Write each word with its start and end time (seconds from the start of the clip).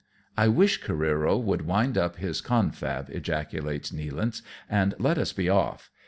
"I 0.35 0.47
wish 0.47 0.81
Careero 0.81 1.39
would 1.39 1.67
wind 1.67 1.95
up 1.95 2.15
his 2.15 2.41
confab," 2.41 3.11
ejaculates 3.11 3.91
Nealance," 3.91 4.41
and 4.67 4.95
let 4.97 5.19
us 5.19 5.31
be 5.31 5.47
off. 5.47 5.91